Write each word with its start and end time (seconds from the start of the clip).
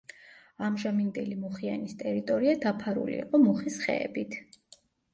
ამჟამინდელი 0.67 1.37
მუხიანის 1.43 1.95
ტერიტორია 2.01 2.57
დაფარული 2.67 3.17
იყო 3.23 3.45
მუხის 3.47 3.81
ხეებით. 3.87 4.43